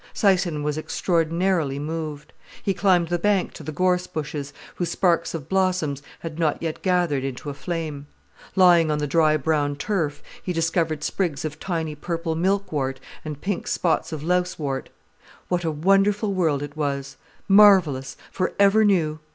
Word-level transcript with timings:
Syson 0.15 0.63
was 0.63 0.79
extraordinarily 0.79 1.77
moved. 1.77 2.33
He 2.63 2.73
climbed 2.73 3.09
the 3.09 3.19
bank 3.19 3.53
to 3.53 3.61
the 3.61 3.71
gorse 3.71 4.07
bushes, 4.07 4.51
whose 4.77 4.89
sparks 4.89 5.35
of 5.35 5.47
blossom 5.47 5.95
had 6.21 6.39
not 6.39 6.59
yet 6.59 6.81
gathered 6.81 7.23
into 7.23 7.51
a 7.51 7.53
flame. 7.53 8.07
Lying 8.55 8.89
on 8.89 8.97
the 8.97 9.05
dry 9.05 9.37
brown 9.37 9.75
turf, 9.75 10.23
he 10.41 10.53
discovered 10.53 11.03
sprigs 11.03 11.45
of 11.45 11.59
tiny 11.59 11.93
purple 11.93 12.35
milkwort 12.35 12.99
and 13.23 13.41
pink 13.41 13.67
spots 13.67 14.11
of 14.11 14.23
lousewort. 14.23 14.89
What 15.49 15.63
a 15.63 15.69
wonderful 15.69 16.33
world 16.33 16.63
it 16.63 16.75
was—marvellous, 16.75 18.17
for 18.31 18.53
ever 18.57 18.83
new. 18.83 19.19